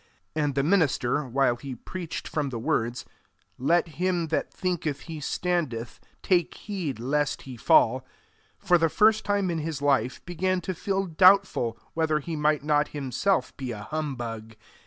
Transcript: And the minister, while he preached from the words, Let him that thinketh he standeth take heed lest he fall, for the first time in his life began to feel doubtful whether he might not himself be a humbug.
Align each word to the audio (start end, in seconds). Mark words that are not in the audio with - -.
And 0.35 0.55
the 0.55 0.63
minister, 0.63 1.25
while 1.27 1.57
he 1.57 1.75
preached 1.75 2.27
from 2.27 2.49
the 2.49 2.57
words, 2.57 3.05
Let 3.59 3.87
him 3.87 4.29
that 4.29 4.51
thinketh 4.51 5.01
he 5.01 5.19
standeth 5.19 5.99
take 6.23 6.55
heed 6.55 6.97
lest 6.99 7.43
he 7.43 7.55
fall, 7.55 8.03
for 8.57 8.79
the 8.79 8.89
first 8.89 9.23
time 9.23 9.51
in 9.51 9.59
his 9.59 9.79
life 9.79 10.19
began 10.25 10.59
to 10.61 10.73
feel 10.73 11.05
doubtful 11.05 11.77
whether 11.93 12.19
he 12.19 12.35
might 12.35 12.63
not 12.63 12.87
himself 12.97 13.55
be 13.57 13.69
a 13.71 13.83
humbug. 13.83 14.55